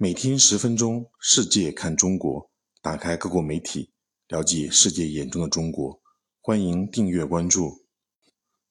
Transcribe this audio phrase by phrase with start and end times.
[0.00, 2.48] 每天十分钟，世界看中国。
[2.80, 3.90] 打开各国媒体，
[4.28, 6.00] 了解世界眼中的中国。
[6.40, 7.84] 欢迎订阅关注。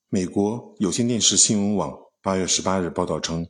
[0.08, 1.94] 美国有线电视新闻网
[2.24, 3.46] 八月十八日报道称，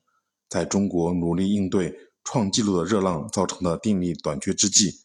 [0.49, 5.02] 在中国努力应对创纪录的热浪造成的电力短缺之际，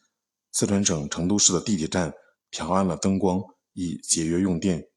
[0.51, 2.15] 四川省成都市的地铁站
[2.51, 3.39] 调暗了灯光，
[3.75, 4.89] 以节约用电。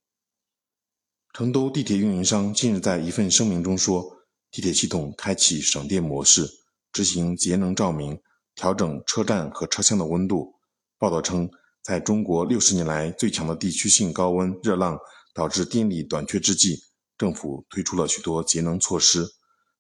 [1.34, 4.16] 成都地铁运营商近日在一份声明中说，
[4.50, 6.50] 地铁系统开启省电模式。
[6.96, 8.18] 执行节能照明，
[8.56, 10.54] 调整车站和车厢的温度。
[10.98, 11.52] 报道称，
[11.84, 14.98] 在中国六十年来最强的地区性高温热浪
[15.34, 16.80] 导致电力短缺之际，
[17.18, 19.28] 政府推出了许多节能措施。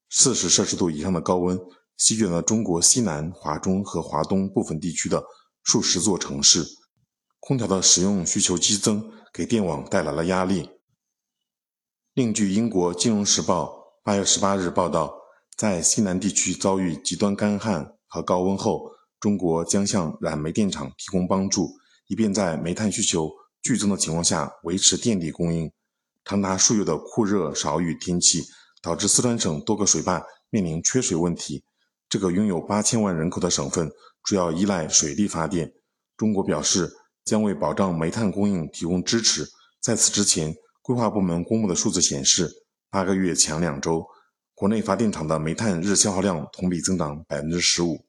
[0.10, 1.58] 四十摄氏度以上的高温
[1.96, 5.24] 席卷了中国西南、华中和华东部分地区的
[5.64, 6.66] 数十座城市，
[7.40, 10.70] 空调的使用需求激增，给电网带来了压力。
[12.14, 13.68] 另据英国《金融时报》
[14.04, 15.25] 八月十八日报道。
[15.58, 18.92] 在西南地区遭遇极端干旱和高温后，
[19.22, 21.70] 中国将向燃煤电厂提供帮助，
[22.08, 23.32] 以便在煤炭需求
[23.62, 25.72] 剧增的情况下维持电力供应。
[26.26, 28.44] 长达数月的酷热少雨天气
[28.82, 31.64] 导致四川省多个水坝面临缺水问题。
[32.10, 33.90] 这个拥有八千万人口的省份
[34.24, 35.72] 主要依赖水力发电。
[36.18, 36.92] 中国表示
[37.24, 39.48] 将为保障煤炭供应提供支持。
[39.82, 42.52] 在此之前，规划部门公布的数字显示，
[42.90, 44.06] 八个月前两周。
[44.56, 48.06] 国内发电厂的煤炭日消耗量同比增长百分之十五。